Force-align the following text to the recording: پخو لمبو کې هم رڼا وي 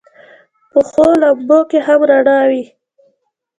پخو 0.71 1.05
لمبو 1.21 1.59
کې 1.69 1.79
هم 1.85 1.99
رڼا 2.09 2.39
وي 2.49 2.63